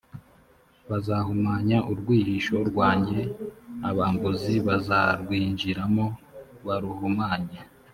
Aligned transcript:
bazahumanya 0.89 1.77
urwihisho 1.91 2.57
rwanjye, 2.69 3.19
abambuzi 3.89 4.53
bazarwinjiramo 4.67 6.05
baruhumanye 6.65 7.57